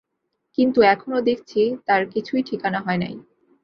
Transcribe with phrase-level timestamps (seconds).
[0.57, 3.13] কিন্তু এখনও দেখছি তার কিছুই ঠিকানা হয় নাই।